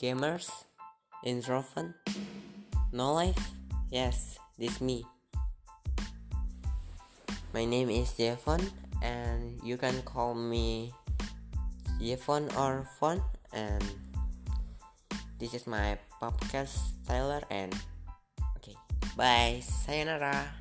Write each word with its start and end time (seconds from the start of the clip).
gamers, 0.00 0.48
introvert, 1.22 1.92
no 2.90 3.12
life? 3.12 3.36
Yes, 3.92 4.40
this 4.56 4.80
me. 4.80 5.04
My 7.52 7.68
name 7.68 7.90
is 7.90 8.16
Jevon 8.16 8.64
and 9.04 9.60
you 9.60 9.76
can 9.76 10.00
call 10.08 10.32
me 10.32 10.94
Jevon 12.00 12.48
or 12.56 12.88
Fon 12.96 13.20
and 13.52 13.84
this 15.38 15.52
is 15.52 15.66
my 15.66 15.98
podcast 16.16 16.96
Tyler 17.04 17.42
and 17.50 17.76
okay 18.56 18.76
bye 19.16 19.60
sayonara 19.60 20.59